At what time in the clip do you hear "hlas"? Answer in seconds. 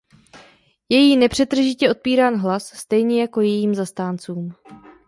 2.37-2.67